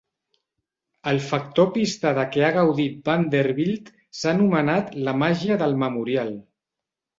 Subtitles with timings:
[1.11, 6.37] El factor pista de què ha gaudit Vanderbilt s'ha anomenat "la màgia del Memorial".